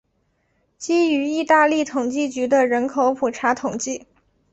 [0.79, 4.07] 基于意大利统计局的人口普查统计。